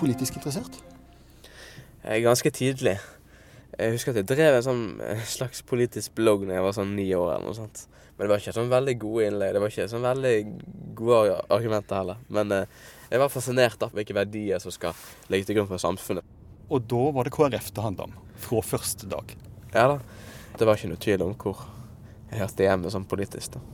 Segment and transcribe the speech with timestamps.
[0.00, 0.78] politisk interessert?
[2.04, 2.98] Eh, Ganske tidlig.
[3.74, 6.94] Jeg husker at jeg drev en sånn eh, slags politisk blogg da jeg var sånn
[6.96, 7.86] ni år eller noe sånt.
[8.14, 9.54] Men det var ikke sånn veldig gode innlegg.
[9.56, 10.34] Det var ikke sånn veldig
[10.94, 12.20] gode argumenter heller.
[12.30, 12.68] Men eh,
[13.10, 14.94] jeg var fascinert av hvilke verdier som skal
[15.32, 16.26] ligge til grunn for samfunnet.
[16.70, 19.34] Og da var det KrF det handla om, fra første dag.
[19.74, 19.98] Ja da.
[20.54, 21.64] Det var ikke noe tvil om hvor
[22.30, 23.58] jeg hørte hjemme sånn politisk.
[23.58, 23.64] da.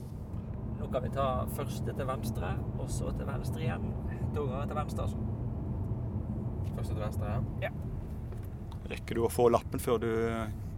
[0.81, 2.49] Nå kan vi ta første til venstre,
[2.81, 3.85] og så til venstre igjen.
[4.33, 5.30] To ganger til venstre, altså.
[6.81, 7.71] Til venstre, ja.
[8.91, 10.09] Rekker du å få lappen før du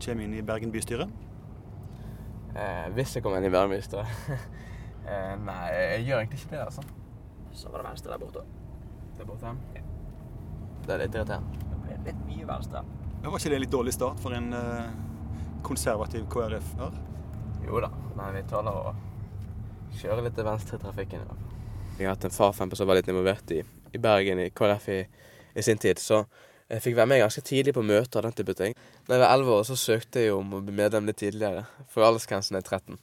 [0.03, 1.07] kommer inn i Bergen bystyre?
[2.53, 4.09] Eh, hvis jeg kommer inn i Værmyster.
[5.09, 6.83] eh, nei, jeg gjør egentlig ikke det, altså.
[7.53, 8.43] Så var det venstre der borte.
[9.17, 9.81] Det er Ja.
[10.83, 11.63] Det er litt irriterende.
[11.71, 12.83] Det ble litt mye venstre.
[13.23, 14.93] Det var ikke det litt dårlig start for en eh,
[15.63, 16.97] konservativ KrF-er?
[17.63, 18.93] Jo da, men vi tåler å
[20.01, 21.23] kjøre litt til venstre i trafikken.
[21.97, 23.61] Jeg har hatt en farfempe som var litt involvert i,
[23.93, 24.99] i Bergen, i KrF i,
[25.55, 26.01] i sin tid.
[26.01, 26.23] Så
[26.69, 28.75] jeg fikk være med ganske tidlig på møter og den type ting.
[29.07, 31.65] Da jeg var 11 år, så søkte jeg jo om å bli medlem litt tidligere,
[31.91, 32.97] for aldersgrensen er 13.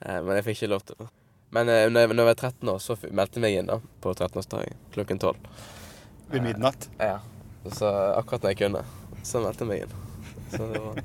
[0.00, 1.08] Eh, men jeg fikk ikke lov til det.
[1.54, 4.80] Men eh, når, jeg, var 13 år, så meldte jeg meg inn da, på 13-årsdagen
[4.96, 5.36] klokken 12.
[6.32, 6.88] Ved midnatt?
[6.98, 7.20] Ja.
[7.66, 8.82] Så akkurat når jeg kunne,
[9.26, 9.94] så meldte jeg meg inn.
[10.50, 11.00] Så det var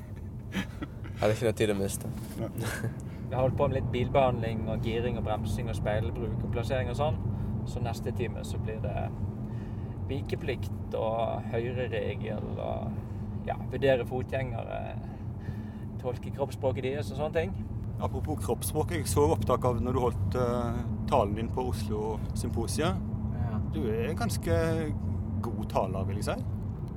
[0.52, 2.10] Jeg hadde ikke noe tid å miste.
[3.32, 6.90] Vi har holdt på med litt bilbehandling og giring og bremsing og speilbruk og plassering
[6.92, 7.20] og sånn.
[7.70, 9.06] Så neste time så blir det
[10.12, 14.80] vikeplikt og høyreregel og ja, vurdere fotgjengere,
[16.02, 17.54] tolke kroppsspråket deres og sånne ting.
[18.02, 20.78] Apropos kroppsspråk, jeg så opptak av når du holdt uh,
[21.10, 22.98] talen din på Oslo Symposiet.
[23.38, 23.60] Ja.
[23.74, 24.56] Du er en ganske
[25.42, 26.38] god taler, vil jeg si.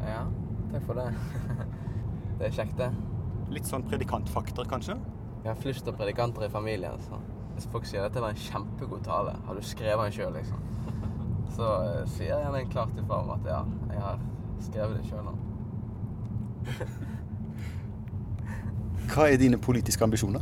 [0.07, 0.25] ja.
[0.72, 1.11] Takk for det.
[2.39, 2.89] Det er kjekt, det.
[3.55, 4.97] Litt sånn predikantfakter, kanskje?
[5.45, 6.97] Jeg har flust av predikanter i familien.
[7.05, 7.16] Så
[7.55, 10.66] hvis folk sier dette var en kjempegod tale, har du skrevet den sjøl, liksom?
[11.56, 13.61] Så eh, sier jeg gjerne klart ifra om at ja,
[13.94, 14.17] jeg har
[14.66, 15.34] skrevet det sjøl nå.
[19.12, 20.41] Hva er dine politiske ambisjoner?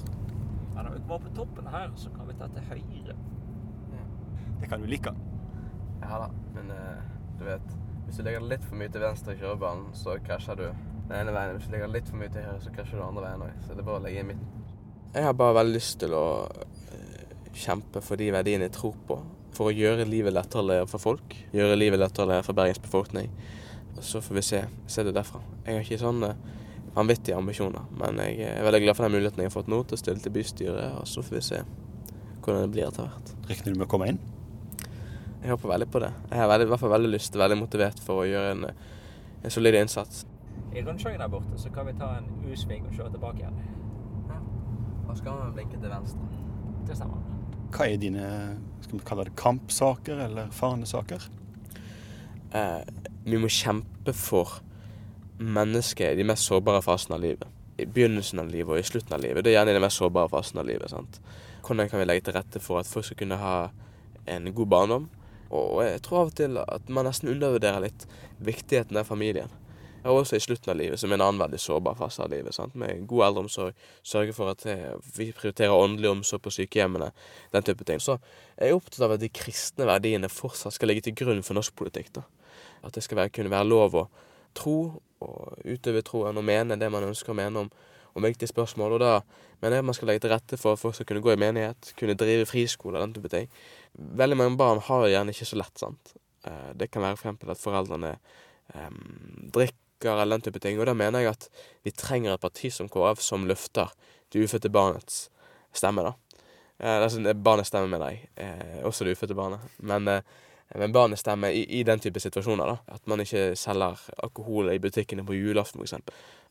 [0.73, 3.15] Ja, når vi går på toppen her, så kan vi ta til høyre.
[4.61, 5.11] Det kan du like.
[6.01, 7.03] Ja da, men eh,
[7.39, 7.67] du vet
[8.05, 11.33] Hvis du legger litt for mye til venstre i kjørebanen, så krasjer du den ene
[11.35, 11.55] veien.
[11.57, 13.53] Hvis du legger litt for mye til høyre, så krasjer du den andre veien òg.
[13.63, 14.47] Så det er bare å legge i midten.
[15.13, 16.25] Jeg har bare veldig lyst til å
[16.97, 17.23] eh,
[17.53, 19.15] kjempe for de verdiene jeg tror på.
[19.53, 21.35] For å gjøre livet lettere å leve for folk.
[21.53, 23.29] Gjøre livet lettere å leve for Bergens befolkning.
[23.93, 25.43] Og så får vi se, se det derfra.
[25.65, 26.25] Jeg har ikke sånn
[26.93, 29.97] vanvittige ambisjoner, men jeg er veldig glad for den muligheten jeg har fått nå til
[29.97, 31.61] å stille til bystyret, og så får vi se
[32.43, 33.33] hvordan det blir etter hvert.
[33.49, 34.19] Regner du med å komme inn?
[35.43, 36.11] Jeg håper veldig på det.
[36.29, 38.65] Jeg har veldig, i hvert fall veldig lyst, veldig motivert for å gjøre en,
[39.41, 40.23] en solid innsats.
[40.73, 43.61] I rundkjøringen der borte så kan vi ta en U-sving og kjøre tilbake igjen.
[45.07, 46.29] Da skal man blinke til venstre.
[46.87, 47.32] Det stemmer.
[47.73, 48.27] Hva er dine
[48.83, 51.23] skal vi kalle det kampsaker eller fanesaker?
[52.53, 52.81] Eh,
[53.25, 54.59] vi må kjempe for
[55.41, 57.47] mennesket i de mest sårbare fasene av livet.
[57.81, 59.41] I begynnelsen av livet og i slutten av livet.
[59.41, 60.93] Det er gjerne i de mest sårbare fasene av livet.
[60.93, 61.19] sant?
[61.65, 63.57] Hvordan kan vi legge til rette for at folk skal kunne ha
[64.29, 65.09] en god barndom?
[65.53, 68.05] Og jeg tror av og til at man nesten undervurderer litt
[68.41, 69.49] viktigheten av familien.
[70.03, 72.53] Og også i slutten av livet, som er en annen veldig sårbar fase av livet.
[72.55, 72.75] sant?
[72.75, 77.11] Med god eldreomsorg, sørge for at eh, vi prioriterer åndelig omsorg på sykehjemmene,
[77.53, 78.01] den type ting.
[78.03, 78.17] Så
[78.57, 81.75] jeg er opptatt av at de kristne verdiene fortsatt skal ligge til grunn for norsk
[81.79, 82.11] politikk.
[82.19, 82.25] da.
[82.83, 84.07] At det skal være, kunne være lov å
[84.57, 84.77] tro
[85.23, 87.69] og utøve troen og mene det man ønsker å mene om,
[88.13, 88.97] om viktige spørsmål.
[88.97, 89.13] Og da
[89.63, 91.93] mener jeg man skal legge til rette for at folk skal kunne gå i menighet,
[91.99, 93.47] kunne drive friskole og den type ting.
[93.93, 96.17] Veldig mange barn har det gjerne ikke så lett, sant.
[96.43, 97.47] Eh, Det kan være f.eks.
[97.55, 98.17] at foreldrene
[98.75, 100.79] um, drikker eller den type ting.
[100.79, 101.49] Og da mener jeg at
[101.83, 103.93] vi trenger et parti som KrF som løfter
[104.33, 105.29] det ufødte barnets
[105.73, 106.13] stemme, da.
[106.79, 108.29] Eh, altså barnets stemme, mener jeg.
[108.37, 109.59] Eh, også det ufødte barnet.
[109.77, 110.21] Men, eh,
[110.75, 112.95] men barnets stemme i, i den type situasjoner, da.
[112.95, 115.93] At man ikke selger alkohol i butikkene på julaften, f.eks.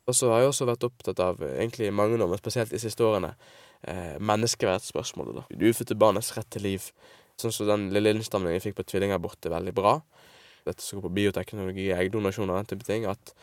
[0.06, 3.04] Og så har jeg også vært opptatt av, egentlig mange år, men spesielt de siste
[3.06, 3.34] årene,
[3.86, 5.34] eh, menneskeverdsspørsmålet.
[5.34, 5.42] da.
[5.50, 6.92] Det ufødte barnets rett til liv.
[7.38, 10.00] Sånn som den lille innstamningen jeg fikk på tvillingabort, er veldig bra.
[10.66, 13.06] Dette skal gå på bioteknologi, eggdonasjon og den type ting.
[13.10, 13.34] At,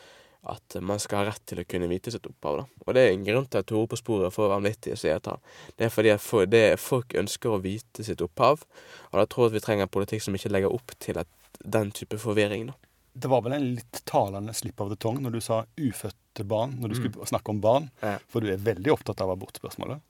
[0.48, 2.62] at man skal ha rett til å kunne vite sitt opphav.
[2.62, 2.84] da.
[2.86, 5.40] Og det er en grunn til at Tore på sporet får vanvittige seertall.
[5.76, 8.64] Det er fordi for, det, folk ønsker å vite sitt opphav,
[9.10, 11.28] og da tror jeg at vi trenger en politikk som ikke legger opp til at,
[11.60, 12.70] den type forvirring.
[12.70, 12.78] da.
[13.12, 16.76] Det var vel en litt talende slip of the tongue når du sa ufødte barn,
[16.80, 17.90] når du skulle snakke om barn.
[18.00, 18.14] Ja.
[18.30, 20.00] For du er veldig opptatt av abortspørsmålet.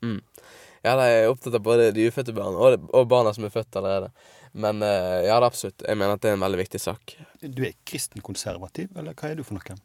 [0.80, 3.76] Ja, da er opptatt av både de ufødte barna og, og barna som er født
[3.76, 4.08] allerede.
[4.52, 5.84] Men uh, ja, det absolutt.
[5.86, 7.14] Jeg mener at det er en veldig viktig sak.
[7.44, 9.76] Du er kristen konservativ, eller hva er du for noe?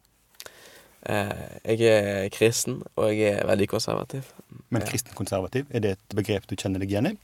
[1.06, 4.32] Uh, jeg er kristen, og jeg er veldig konservativ.
[4.70, 4.90] Men Ja.
[4.90, 7.16] kristen konservativ, er det et begrep du kjenner deg igjen i?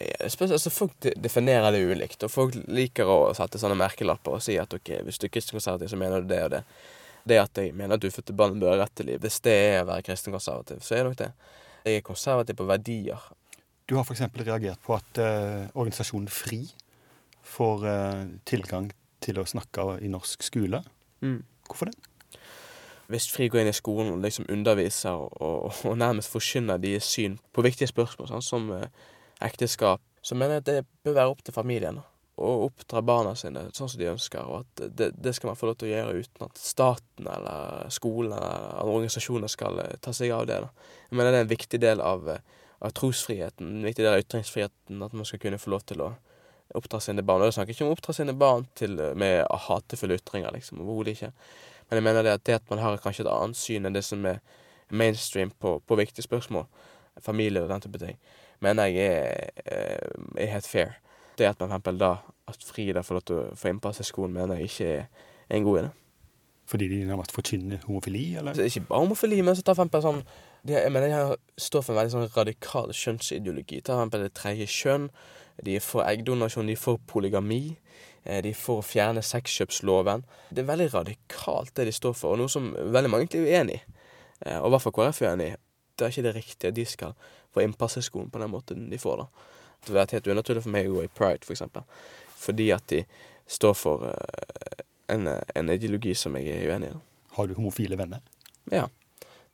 [0.00, 4.56] Ja, altså, folk definerer det ulikt, og folk liker å sette sånne merkelapper og si
[4.56, 6.62] at ok, hvis du er kristen konservativ, så mener du det og det.
[7.28, 9.82] Det at jeg mener at ufødte barn bør ha rett til liv, hvis det er
[9.82, 11.30] å være kristen konservativ, så er det nok det.
[11.84, 13.22] Jeg er konservativ på verdier.
[13.88, 14.22] Du har f.eks.
[14.46, 16.62] reagert på at eh, organisasjonen FRI
[17.42, 18.92] får eh, tilgang
[19.22, 20.82] til å snakke i norsk skole.
[21.66, 21.96] Hvorfor det?
[23.12, 27.36] Hvis FRI går inn i skolen og liksom underviser og, og nærmest forkynner deres syn
[27.52, 28.88] på viktige spørsmål, sånn som eh,
[29.44, 32.06] ekteskap, så mener jeg at det bør være opp til familien da,
[32.40, 35.68] å oppdra barna sine sånn som de ønsker, og at det, det skal man få
[35.68, 40.14] lov til å gjøre uten at staten eller skolen eller andre organisasjoner skal eh, ta
[40.16, 40.62] seg av det.
[40.64, 40.88] Da.
[41.10, 44.24] Jeg mener det er en viktig del av, eh, av trosfriheten, en viktig del av
[44.24, 46.08] ytringsfriheten, at man skal kunne få lov til å
[46.80, 47.44] oppdra sine barn.
[47.44, 50.80] Og jeg snakker ikke om å oppdra sine barn til, eh, med hatefulle ytringer, liksom,
[50.80, 51.32] overhodet ikke.
[51.90, 54.06] Men jeg mener det at det at man har kanskje et annet syn enn det
[54.08, 54.40] som er
[54.88, 56.64] mainstream på, på viktige spørsmål,
[57.20, 58.16] familie og den type ting,
[58.64, 59.50] mener jeg er,
[60.40, 61.01] er helt fair.
[61.38, 62.16] Det at man for da,
[62.48, 65.64] at Frida får lov til å få innpass i skolen, mener jeg ikke er en
[65.64, 65.90] god idé.
[66.72, 68.52] Fordi de nærmest forkynner homofili, eller?
[68.52, 70.02] Altså, ikke bare homofili, men så tar f.eks.
[70.04, 70.22] sånn
[70.64, 73.80] de, Jeg mener de står for en veldig sånn radikal kjønnsideologi.
[73.84, 74.12] Ta f.eks.
[74.22, 75.08] det tredje kjønn.
[75.64, 77.76] De er for eggdonasjon, de er for polygami.
[78.24, 80.24] eh, De er for å fjerne sexkjøpsloven.
[80.50, 83.58] Det er veldig radikalt, det de står for, og noe som veldig mange egentlig er
[83.60, 83.82] uenig i.
[84.46, 85.56] Eh, Og i hvert fall KrF er uenig i.
[85.98, 87.12] Det er ikke det riktige de skal
[87.52, 89.26] få innpass i skolen på den måten de får, da.
[89.82, 91.86] Det ville vært helt unaturlig for meg å gå i pride, for eksempel.
[92.38, 93.02] Fordi at de
[93.50, 94.84] står for eh,
[95.14, 96.98] en, en ideologi som jeg er uenig i.
[97.36, 98.22] Har du homofile venner?
[98.70, 98.86] Ja,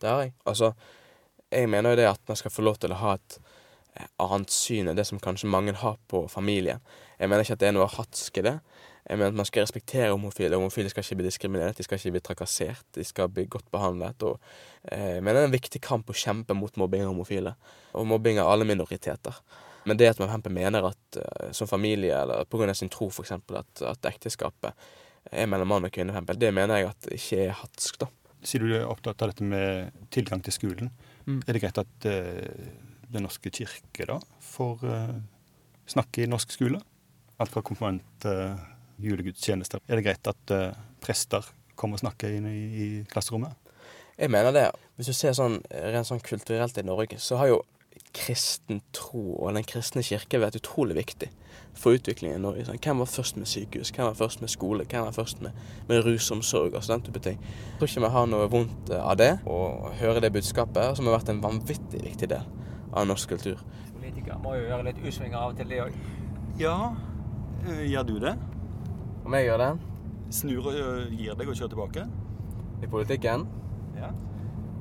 [0.03, 0.35] det har jeg.
[0.49, 0.73] Altså,
[1.51, 3.39] jeg mener jo det at man skal få lov til å ha et
[3.97, 6.83] eh, annet syn enn det som kanskje mange har på familien.
[7.19, 8.59] Jeg mener ikke at det er noe hatsk i det.
[9.09, 10.59] Jeg mener at man skal respektere homofile.
[10.61, 14.23] Homofile skal ikke bli diskriminert, de skal ikke bli trakassert, de skal bli godt behandlet.
[14.29, 14.37] Og,
[14.93, 17.55] eh, jeg mener det er en viktig kamp å kjempe mot mobbing av homofile.
[17.95, 19.41] Og mobbing av alle minoriteter.
[19.89, 22.75] Men det at man for mener at eh, som familie, eller pga.
[22.75, 24.89] sin tro f.eks., at, at ekteskapet
[25.33, 28.11] er mellom mann og kvinne, Hempel, det mener jeg at ikke er hatsk, da.
[28.45, 30.93] Sier du er opptatt av dette med tilgang til skolen.
[31.27, 31.41] Mm.
[31.43, 32.69] Er det greit at uh,
[33.11, 35.17] Den norske kirke da får uh,
[35.91, 36.79] snakke i norsk skole?
[37.43, 38.55] Alt fra konfirmant, uh,
[39.03, 39.83] julegudstjenester.
[39.89, 41.49] Er det greit at uh, prester
[41.79, 43.59] kommer og snakker inn i, i klasserommet?
[44.19, 44.69] Jeg mener det.
[44.99, 47.59] Hvis du ser sånn rent sånn kulturelt i Norge, så har jo
[48.15, 51.29] kristen tro og den kristne kirke vært utrolig viktig
[51.79, 52.65] for utviklingen i Norge.
[52.67, 55.57] Sånn, hvem var først med sykehus, hvem var først med skole, hvem var først med,
[55.89, 57.39] med rusomsorg og sånn type ting.
[57.43, 59.59] Jeg tror ikke vi har noe vondt eh, av det, å
[60.01, 62.47] høre det budskapet, som har vært en vanvittig viktig del
[62.93, 63.61] av norsk kultur.
[63.95, 65.99] Politikere må jo gjøre litt U-svinger av og til, de òg.
[66.59, 66.77] Ja.
[67.69, 68.35] eh, gjør du det?
[69.25, 69.73] Om jeg gjør det
[70.35, 72.09] Snur og eh, gir deg og kjører tilbake?
[72.79, 73.47] i politikken
[73.99, 74.09] Ja.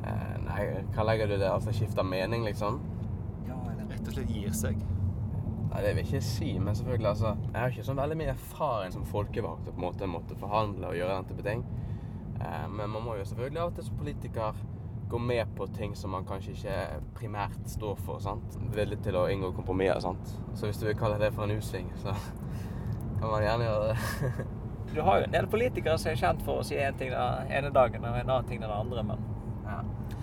[0.05, 1.47] eh, Nei, hva legger du i det?
[1.49, 2.77] Altså skifte mening, liksom?
[4.07, 4.79] Rett og slett gir seg.
[5.67, 8.31] Nei, det vil jeg ikke si, men selvfølgelig, altså Jeg har ikke så veldig mye
[8.31, 11.65] erfaring som folkevalgt og på en måte måtte forhandle og gjøre den type ting.
[12.39, 14.63] Eh, men man må jo selvfølgelig av og til som politiker
[15.11, 16.77] gå med på ting som man kanskje ikke
[17.15, 18.19] primært står for.
[18.23, 18.57] sant?
[18.75, 19.99] Villig til å inngå kompromisser.
[20.07, 20.35] sant?
[20.55, 22.15] Så hvis du vil kalle det for en U-sving, så
[23.19, 24.47] kan man gjerne gjøre det.
[24.87, 27.49] Du har jo en del politikere som er kjent for å si én ting den
[27.51, 29.25] ene dagen og en annen ting den andre, men.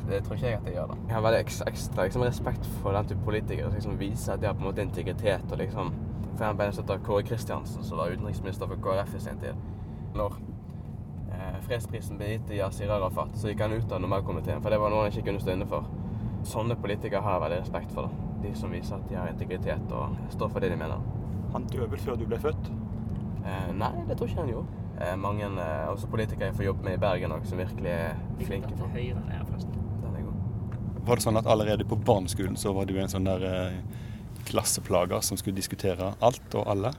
[0.08, 0.96] Det tror ikke jeg at jeg gjør, da.
[1.08, 4.42] Jeg har veldig ekstra, ekstra liksom, respekt for den type politikere som liksom viser at
[4.42, 5.94] de har på en måte integritet og liksom
[6.34, 9.54] For en heter Kåre Kristiansen, som var utenriksminister for KrF i sin tid.
[10.18, 10.32] Når
[11.30, 14.80] eh, fredsprisen ble gitt til Yasir Arafat, så gikk han ut av normalkomiteen, for det
[14.82, 15.86] var noe han ikke kunne stå inne for.
[16.42, 18.10] Sånne politikere har jeg veldig respekt for.
[18.10, 18.32] da.
[18.42, 21.06] De som viser at de har integritet og står for det de mener.
[21.54, 22.72] Han døde vel før du ble født?
[23.44, 24.82] Eh, nei, det tror ikke han gjorde.
[25.00, 28.14] Eh, mange eh, også politikere jeg får jobbe med i Bergen òg, som virkelig er
[28.42, 28.74] flinke.
[28.74, 29.24] til høyre forresten.
[29.28, 29.73] Den er god.
[31.04, 33.80] Var det sånn at allerede på barneskolen så var du en sånn der eh,
[34.48, 36.94] klasseplager som skulle diskutere alt og alle?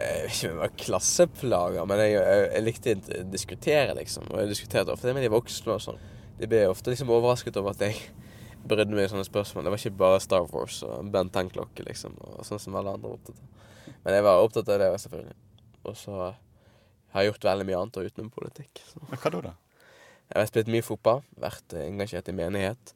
[0.00, 4.30] Jeg vet ikke om var klasseplager, men jeg, jeg, jeg likte å diskutere, liksom.
[4.30, 5.98] Og jeg diskuterte ofte med de voksne og sånn.
[6.38, 7.98] De ble ofte liksom overrasket over at jeg
[8.70, 9.66] brydde meg i sånne spørsmål.
[9.66, 13.10] Det var ikke bare Star Wars og Ben 10-klokke, liksom, og sånn som alle andre
[13.10, 13.90] var opptatt av.
[14.04, 15.36] Men jeg var opptatt av det, selvfølgelig.
[15.90, 18.80] Og så har jeg gjort veldig mye annet utenom politikk.
[18.86, 19.02] Så.
[19.10, 19.42] Hva da?
[19.50, 19.54] da?
[20.30, 22.94] Jeg har spilt mye fotball, vært engasjert i menighet.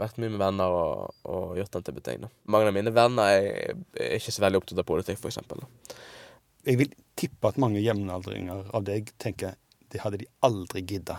[0.00, 2.22] Vært mye med venner og, og gjort den type ting.
[2.24, 2.30] Da.
[2.52, 5.64] Mange av mine venner er, er ikke så veldig opptatt av politikk, eksempel.
[6.66, 9.56] Jeg vil tippe at mange jevnaldringer av deg tenker
[9.90, 11.18] det hadde de aldri gidda.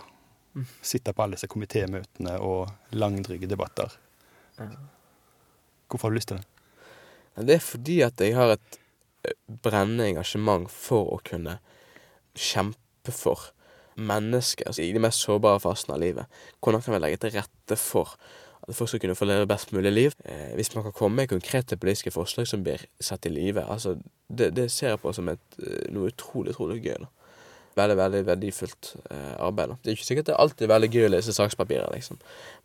[0.84, 3.92] Sitte på alle disse komitémøtene og langdryge debatter.
[4.56, 7.46] Hvorfor har du lyst til det?
[7.48, 8.78] Det er fordi at jeg har et
[9.24, 11.56] eh, brennende engasjement for å kunne
[12.36, 13.50] kjempe for
[13.96, 16.40] mennesker altså i de mest sårbare fasene av livet.
[16.60, 18.16] Hvordan kan vi legge til rette for
[18.62, 20.14] At folk skal kunne få leve best mulig liv.
[20.24, 23.96] Eh, hvis man kan komme med konkrete politiske forslag som blir satt i live, altså,
[24.28, 27.00] det, det ser jeg på som et, eh, noe utrolig, utrolig gøy.
[27.02, 27.10] da.
[27.76, 29.68] Veldig, veldig verdifullt eh, arbeid.
[29.68, 29.78] da.
[29.82, 32.20] Det er ikke sikkert det er alltid veldig gøy å lese sakspapirer, liksom.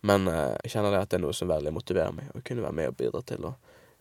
[0.06, 2.64] Men eh, jeg kjenner det at det er noe som veldig motiverer meg, å kunne
[2.66, 3.54] være med og bidra til å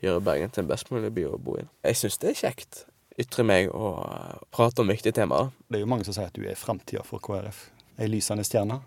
[0.04, 1.66] gjøre Bergen til en best mulig by å bo i.
[1.88, 2.84] Jeg syns det er kjekt.
[3.18, 5.50] Ytre meg og eh, prate om viktige temaer.
[5.70, 7.64] Det er jo mange som sier at du er framtida for KrF.
[7.98, 8.82] Ei lysende stjerne.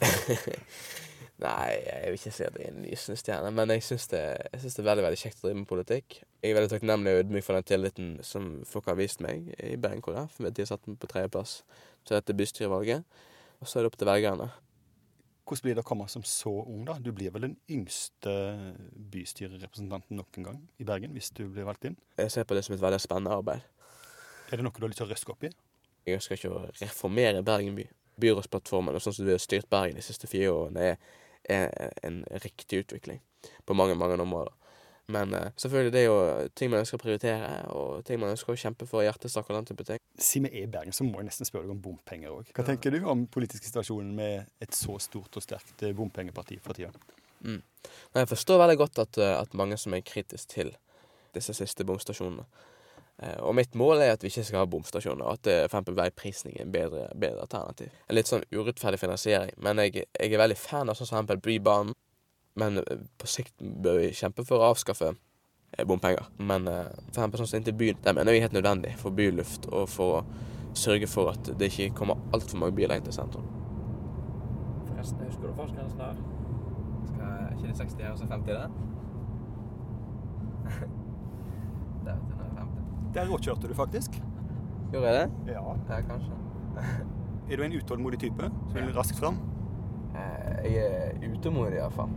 [1.40, 4.22] Nei, jeg vil ikke si at jeg er en lysende stjerne, men jeg syns det,
[4.52, 6.16] det er veldig veldig kjekt å drive med politikk.
[6.42, 9.76] Jeg er veldig takknemlig og ydmyk for den tilliten som folk har vist meg i
[9.80, 10.34] Bergen KrF.
[10.36, 11.62] for De har satt meg på tredjeplass
[12.04, 13.22] til dette bystyrevalget.
[13.60, 14.50] Og så er det opp til velgerne.
[15.48, 16.98] Hvordan blir det å komme som så ung, da?
[17.00, 18.34] Du blir vel den yngste
[19.12, 21.96] bystyrerepresentanten noen gang i Bergen, hvis du blir valgt inn?
[22.20, 23.64] Jeg ser på det som et veldig spennende arbeid.
[24.50, 25.50] Er det noe du har lyst til å røske opp i?
[26.06, 27.88] Jeg ønsker ikke å reformere Bergen by.
[28.20, 31.18] Byrådsplattformen og sånn som du har styrt Bergen de siste fire årene, er,
[31.48, 33.20] er en riktig utvikling
[33.66, 34.52] på mange, mange områder.
[35.10, 38.54] Men uh, selvfølgelig, det er jo ting man ønsker å prioritere, og ting man ønsker
[38.54, 40.02] å kjempe for i hjertesak og den type ting.
[40.20, 42.52] Siden vi er i Bergen, så må jeg nesten spørre deg om bompenger òg.
[42.56, 46.78] Hva tenker du om politiske situasjonen med et så stort og sterkt eh, bompengeparti for
[46.78, 46.92] tida?
[47.40, 47.62] Mm.
[48.14, 50.74] Jeg forstår veldig godt at, eh, at mange som er kritisk til
[51.34, 52.46] disse siste bomstasjonene.
[53.22, 55.70] Eh, Og mitt mål er at vi ikke skal ha bomstasjoner, og at f.eks.
[55.70, 57.90] for eksempel veiprisning er en bedre, bedre alternativ.
[58.08, 61.42] En litt sånn urettferdig finansiering, men jeg, jeg er veldig fan av sånn som f.eks.
[61.44, 61.94] Bybanen.
[62.60, 66.24] Men eh, på sikt bør vi kjempe for å avskaffe eh, bompenger.
[66.38, 68.92] Men eh, for eksempel sånn som inn til byen, det mener jeg er helt nødvendig
[69.00, 70.24] for byluft og for å
[70.78, 73.46] sørge for at det ikke kommer altfor mange biler inn til sentrum.
[74.88, 76.16] Forresten, husker du fartsgrensen her?
[77.10, 78.70] Skal ikke det 60 her og så 50 der?
[83.14, 84.16] Der, er råkjørte du faktisk.
[84.92, 85.54] Gjorde jeg det?
[85.54, 85.62] Ja.
[85.90, 86.32] Ja, kanskje.
[87.50, 89.40] Er du en utålmodig type som vil raskt fram?
[90.14, 92.12] Eh, Jeg er utålmodig iallfall.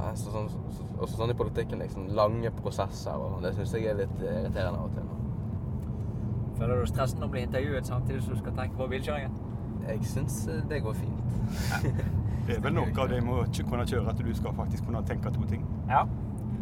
[0.00, 0.48] Altså, sånn,
[0.98, 2.06] også sånn i politikken, liksom.
[2.16, 3.44] Lange prosesser og sånn.
[3.44, 5.10] Det syns jeg er litt eh, irriterende av og til.
[6.58, 9.36] Føler du stressen å bli intervjuet samtidig som du skal tenke på bilkjøringen?
[9.86, 11.36] Jeg syns eh, det går fint.
[12.48, 15.04] Det er vel noe av det med å kunne kjøre, at du skal faktisk kunne
[15.06, 15.62] tenke to ting.
[15.92, 16.02] Ja.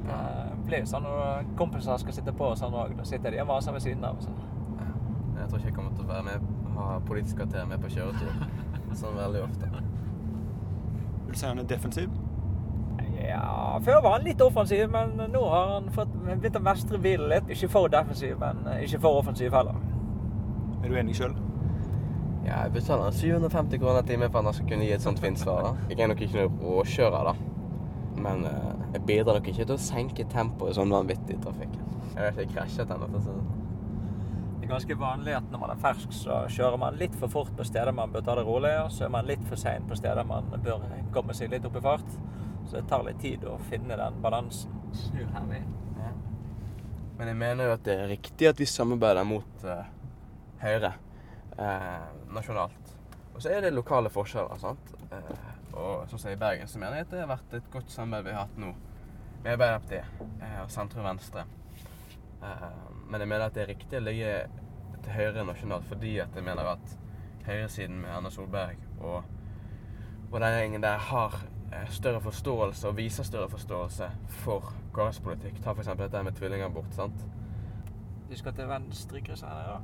[0.09, 2.95] Det blir jo sånn når kompiser skal sitte på og sånn òg.
[2.99, 4.21] Da sitter de og maser ved siden av.
[4.25, 4.33] Så.
[5.39, 6.49] Jeg tror ikke jeg kommer til å være med
[6.79, 8.33] ha Politisk kvarter med på kjøretur
[9.01, 9.71] sånn veldig ofte.
[11.27, 12.15] Vil du si han er defensiv?
[13.19, 17.29] Ja, Før var han litt offensiv, men nå har han fått begynt å mestre bilen
[17.33, 17.51] litt.
[17.51, 19.77] Ikke for defensiv, men ikke for offensiv heller.
[20.85, 21.35] Er du enig sjøl?
[22.47, 25.41] Ja, jeg betaler 750 kroner timen for at han skal kunne gi et sånt fint
[25.41, 25.75] svar.
[25.91, 27.35] Jeg er nok ikke noen råkjører, da.
[28.23, 31.97] Men eh, jeg bidrar nok ikke til å senke tempoet sånn vanvittig i trafikken.
[32.15, 33.09] Jeg vet ikke, jeg krasjet ennå.
[33.09, 33.65] for å si det sånn.
[34.59, 37.53] Det er ganske vanlig at når man er fersk, så kjører man litt for fort
[37.57, 39.97] på steder man bør ta det rolig, og så er man litt for sein på
[39.97, 42.17] steder man bør komme seg litt opp i fart.
[42.69, 44.75] Så det tar litt tid å finne den balansen.
[44.93, 45.61] Snur her vi.
[46.01, 46.13] Ja.
[47.19, 49.85] Men jeg mener jo at det er riktig at vi samarbeider mot uh,
[50.61, 50.93] Høyre
[51.57, 52.93] uh, nasjonalt.
[53.35, 54.59] Og så er det lokale forskjeller.
[54.59, 54.93] sant?
[55.15, 58.37] Eh, og sånn som i Bergen, jeg at det har vært et godt samarbeid vi
[58.37, 58.73] har hatt nå
[59.43, 61.45] med Arbeiderpartiet eh, og sentrum venstre.
[62.43, 62.65] Eh,
[63.07, 64.33] men jeg mener at det er riktig å ligge
[64.99, 66.97] til høyre nasjonalt fordi at jeg mener at
[67.47, 69.23] høyresiden med Erna Solberg og,
[70.29, 71.39] og den gjengen der har
[71.73, 74.11] eh, større forståelse og viser større forståelse
[74.43, 75.63] for KrFs politikk.
[75.63, 75.95] Ta f.eks.
[76.01, 76.91] dette med tvillingabort.
[76.95, 77.25] sant?
[78.29, 79.51] Du skal til venstre, Kristian.
[79.51, 79.79] Ja.